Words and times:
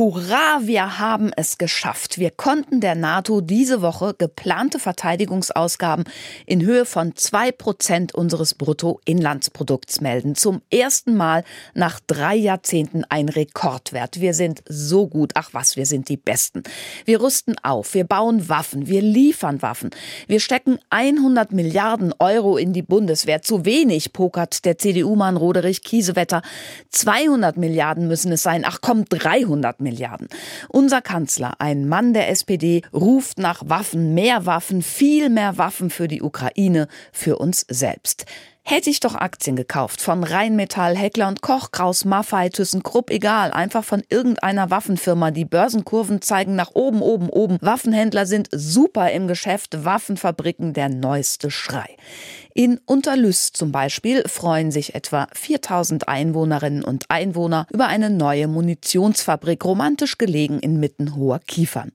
Hurra, 0.00 0.60
wir 0.62 0.98
haben 0.98 1.30
es 1.36 1.58
geschafft. 1.58 2.16
Wir 2.16 2.30
konnten 2.30 2.80
der 2.80 2.94
NATO 2.94 3.42
diese 3.42 3.82
Woche 3.82 4.14
geplante 4.16 4.78
Verteidigungsausgaben 4.78 6.04
in 6.46 6.62
Höhe 6.62 6.86
von 6.86 7.16
zwei 7.16 7.52
Prozent 7.52 8.14
unseres 8.14 8.54
Bruttoinlandsprodukts 8.54 10.00
melden. 10.00 10.36
Zum 10.36 10.62
ersten 10.72 11.18
Mal 11.18 11.44
nach 11.74 12.00
drei 12.06 12.34
Jahrzehnten 12.34 13.04
ein 13.10 13.28
Rekordwert. 13.28 14.22
Wir 14.22 14.32
sind 14.32 14.62
so 14.66 15.06
gut. 15.06 15.32
Ach 15.34 15.50
was, 15.52 15.76
wir 15.76 15.84
sind 15.84 16.08
die 16.08 16.16
Besten. 16.16 16.62
Wir 17.04 17.20
rüsten 17.20 17.56
auf. 17.62 17.92
Wir 17.92 18.04
bauen 18.04 18.48
Waffen. 18.48 18.86
Wir 18.86 19.02
liefern 19.02 19.60
Waffen. 19.60 19.90
Wir 20.26 20.40
stecken 20.40 20.78
100 20.88 21.52
Milliarden 21.52 22.14
Euro 22.18 22.56
in 22.56 22.72
die 22.72 22.80
Bundeswehr. 22.80 23.42
Zu 23.42 23.66
wenig, 23.66 24.14
pokert 24.14 24.64
der 24.64 24.78
CDU-Mann 24.78 25.36
Roderich 25.36 25.82
Kiesewetter. 25.82 26.40
200 26.88 27.58
Milliarden 27.58 28.08
müssen 28.08 28.32
es 28.32 28.42
sein. 28.42 28.64
Ach 28.66 28.78
komm, 28.80 29.04
300 29.04 29.78
Milliarden. 29.78 29.89
Milliarden. 29.90 30.28
Unser 30.68 31.02
Kanzler, 31.02 31.54
ein 31.58 31.88
Mann 31.88 32.14
der 32.14 32.30
SPD, 32.30 32.82
ruft 32.92 33.38
nach 33.38 33.62
Waffen, 33.66 34.14
mehr 34.14 34.46
Waffen, 34.46 34.82
viel 34.82 35.28
mehr 35.30 35.58
Waffen 35.58 35.90
für 35.90 36.06
die 36.06 36.22
Ukraine, 36.22 36.86
für 37.12 37.38
uns 37.38 37.66
selbst. 37.68 38.24
Hätte 38.62 38.90
ich 38.90 39.00
doch 39.00 39.16
Aktien 39.16 39.56
gekauft 39.56 40.00
von 40.00 40.22
Rheinmetall, 40.22 40.96
Heckler 40.96 41.26
und 41.26 41.42
Koch, 41.42 41.72
Kraus, 41.72 42.04
Maffei, 42.04 42.50
ThyssenKrupp, 42.50 43.10
egal, 43.10 43.50
einfach 43.50 43.82
von 43.82 44.02
irgendeiner 44.08 44.70
Waffenfirma. 44.70 45.32
Die 45.32 45.46
Börsenkurven 45.46 46.22
zeigen 46.22 46.54
nach 46.54 46.70
oben, 46.74 47.02
oben, 47.02 47.30
oben. 47.30 47.58
Waffenhändler 47.60 48.26
sind 48.26 48.48
super 48.52 49.10
im 49.10 49.26
Geschäft, 49.26 49.84
Waffenfabriken 49.84 50.72
der 50.72 50.88
neueste 50.88 51.50
Schrei. 51.50 51.96
In 52.54 52.80
Unterlüss 52.84 53.52
zum 53.52 53.70
Beispiel 53.70 54.24
freuen 54.26 54.70
sich 54.72 54.94
etwa 54.94 55.28
4000 55.32 56.08
Einwohnerinnen 56.08 56.84
und 56.84 57.04
Einwohner 57.08 57.66
über 57.72 57.86
eine 57.86 58.10
neue 58.10 58.48
Munitionsfabrik, 58.48 59.64
romantisch 59.64 60.18
gelegen 60.18 60.58
inmitten 60.58 61.14
hoher 61.14 61.38
Kiefern. 61.38 61.92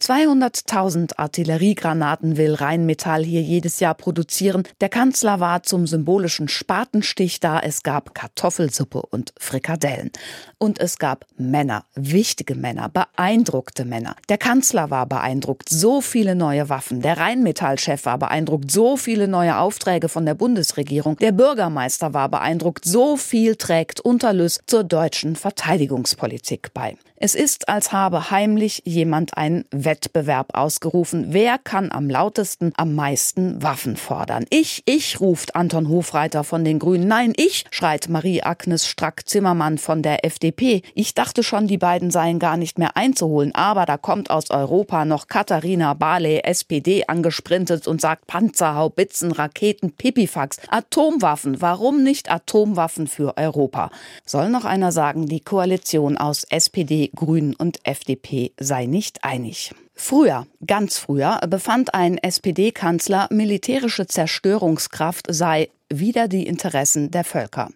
200.000 0.00 1.18
Artilleriegranaten 1.18 2.36
will 2.36 2.54
Rheinmetall 2.54 3.24
hier 3.24 3.42
jedes 3.42 3.80
Jahr 3.80 3.94
produzieren. 3.94 4.62
Der 4.80 4.88
Kanzler 4.88 5.40
war 5.40 5.64
zum 5.64 5.88
symbolischen 5.88 6.46
Spatenstich 6.46 7.40
da. 7.40 7.58
Es 7.58 7.82
gab 7.82 8.14
Kartoffelsuppe 8.14 9.02
und 9.02 9.32
Frikadellen. 9.38 10.12
Und 10.58 10.80
es 10.80 10.98
gab 10.98 11.26
Männer, 11.36 11.84
wichtige 11.96 12.54
Männer, 12.54 12.88
beeindruckte 12.88 13.84
Männer. 13.84 14.14
Der 14.28 14.38
Kanzler 14.38 14.90
war 14.90 15.06
beeindruckt, 15.06 15.68
so 15.68 16.00
viele 16.00 16.36
neue 16.36 16.68
Waffen. 16.68 17.02
Der 17.02 17.18
Rheinmetall-Chef 17.18 18.04
war 18.04 18.18
beeindruckt, 18.18 18.70
so 18.70 18.96
viele 18.96 19.26
neue 19.26 19.58
Aufträge 19.78 20.08
von 20.08 20.26
der 20.26 20.34
Bundesregierung. 20.34 21.16
Der 21.18 21.30
Bürgermeister 21.30 22.12
war 22.12 22.28
beeindruckt, 22.28 22.84
so 22.84 23.16
viel 23.16 23.54
trägt 23.54 24.00
Unterlüss 24.00 24.58
zur 24.66 24.82
deutschen 24.82 25.36
Verteidigungspolitik 25.36 26.74
bei. 26.74 26.96
Es 27.20 27.34
ist, 27.34 27.68
als 27.68 27.90
habe 27.90 28.30
heimlich 28.30 28.82
jemand 28.84 29.36
einen 29.36 29.64
Wettbewerb 29.72 30.56
ausgerufen. 30.56 31.26
Wer 31.30 31.58
kann 31.58 31.90
am 31.90 32.08
lautesten, 32.08 32.72
am 32.76 32.94
meisten 32.94 33.60
Waffen 33.60 33.96
fordern? 33.96 34.44
Ich, 34.50 34.84
ich, 34.86 35.18
ruft 35.18 35.56
Anton 35.56 35.88
Hofreiter 35.88 36.44
von 36.44 36.64
den 36.64 36.78
Grünen. 36.78 37.08
Nein, 37.08 37.32
ich, 37.36 37.64
schreit 37.72 38.08
Marie-Agnes 38.08 38.86
Strack-Zimmermann 38.86 39.78
von 39.78 40.02
der 40.02 40.24
FDP. 40.24 40.82
Ich 40.94 41.12
dachte 41.12 41.42
schon, 41.42 41.66
die 41.66 41.76
beiden 41.76 42.12
seien 42.12 42.38
gar 42.38 42.56
nicht 42.56 42.78
mehr 42.78 42.96
einzuholen. 42.96 43.52
Aber 43.52 43.84
da 43.84 43.96
kommt 43.96 44.30
aus 44.30 44.50
Europa 44.50 45.04
noch 45.04 45.26
Katharina 45.26 45.94
Barley, 45.94 46.42
SPD, 46.44 47.02
angesprintet 47.08 47.88
und 47.88 48.00
sagt 48.00 48.28
Panzer, 48.28 48.76
Haubitzen, 48.76 49.32
Raketen, 49.32 49.90
Pipifax, 49.90 50.58
Atomwaffen. 50.68 51.60
Warum 51.60 52.04
nicht 52.04 52.30
Atomwaffen 52.30 53.08
für 53.08 53.36
Europa? 53.36 53.90
Soll 54.24 54.50
noch 54.50 54.64
einer 54.64 54.92
sagen, 54.92 55.26
die 55.26 55.40
Koalition 55.40 56.16
aus 56.16 56.44
SPD, 56.44 57.07
Grünen 57.14 57.54
und 57.54 57.78
FDP 57.84 58.52
sei 58.58 58.86
nicht 58.86 59.24
einig. 59.24 59.72
Früher, 60.00 60.46
ganz 60.64 60.96
früher, 60.96 61.40
befand 61.48 61.92
ein 61.92 62.18
SPD-Kanzler, 62.18 63.26
militärische 63.30 64.06
Zerstörungskraft 64.06 65.26
sei 65.28 65.70
wieder 65.90 66.28
die 66.28 66.46
Interessen 66.46 67.10
der 67.10 67.24
Völker. 67.24 67.70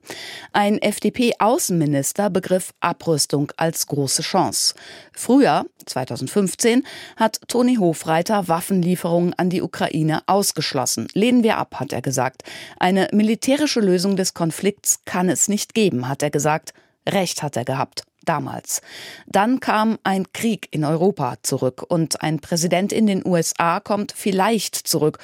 Ein 0.52 0.78
FDP-Außenminister 0.78 2.30
begriff 2.30 2.74
Abrüstung 2.80 3.50
als 3.56 3.86
große 3.86 4.22
Chance. 4.22 4.74
Früher, 5.12 5.66
2015, 5.86 6.86
hat 7.16 7.40
Toni 7.48 7.76
Hofreiter 7.76 8.48
Waffenlieferungen 8.48 9.34
an 9.34 9.50
die 9.50 9.62
Ukraine 9.62 10.22
ausgeschlossen. 10.26 11.08
Lehnen 11.14 11.42
wir 11.42 11.56
ab, 11.56 11.80
hat 11.80 11.92
er 11.92 12.02
gesagt. 12.02 12.42
Eine 12.78 13.08
militärische 13.12 13.80
Lösung 13.80 14.16
des 14.16 14.34
Konflikts 14.34 15.00
kann 15.04 15.28
es 15.28 15.48
nicht 15.48 15.74
geben, 15.74 16.08
hat 16.08 16.22
er 16.22 16.30
gesagt. 16.30 16.72
Recht 17.08 17.42
hat 17.42 17.56
er 17.56 17.64
gehabt 17.64 18.04
damals. 18.24 18.82
Dann 19.26 19.60
kam 19.60 19.98
ein 20.04 20.32
Krieg 20.32 20.68
in 20.70 20.84
Europa 20.84 21.36
zurück 21.42 21.84
und 21.86 22.22
ein 22.22 22.40
Präsident 22.40 22.92
in 22.92 23.06
den 23.06 23.26
USA 23.26 23.80
kommt 23.80 24.12
vielleicht 24.16 24.76
zurück. 24.76 25.18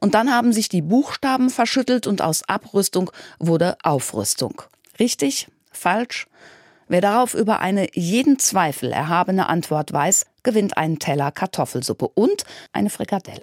Und 0.00 0.14
dann 0.14 0.30
haben 0.30 0.52
sich 0.52 0.68
die 0.68 0.82
Buchstaben 0.82 1.50
verschüttelt 1.50 2.06
und 2.06 2.22
aus 2.22 2.42
Abrüstung 2.48 3.10
wurde 3.38 3.76
Aufrüstung. 3.82 4.62
Richtig? 4.98 5.48
Falsch? 5.72 6.26
Wer 6.86 7.00
darauf 7.00 7.34
über 7.34 7.60
eine 7.60 7.88
jeden 7.94 8.38
Zweifel 8.38 8.92
erhabene 8.92 9.48
Antwort 9.48 9.92
weiß, 9.92 10.26
gewinnt 10.42 10.76
einen 10.76 10.98
Teller 10.98 11.32
Kartoffelsuppe 11.32 12.08
und 12.08 12.44
eine 12.72 12.90
Frikadelle. 12.90 13.32